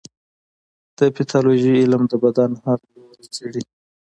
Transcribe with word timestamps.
د 0.97 0.99
پیتالوژي 1.15 1.73
علم 1.81 2.03
د 2.07 2.13
بدن 2.23 2.51
هر 2.63 2.77
بدلون 2.89 3.19
څېړي. 3.35 3.63